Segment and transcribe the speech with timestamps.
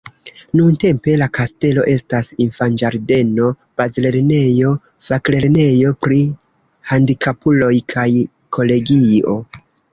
[0.59, 3.51] Nuntempe la kastelo estas infanĝardeno,
[3.83, 4.73] bazlernejo,
[5.11, 6.19] faklernejo pri
[6.95, 8.11] handikapuloj kaj
[8.59, 9.41] kolegio.